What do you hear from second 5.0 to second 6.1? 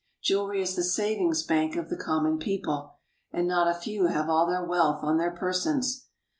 on their persons.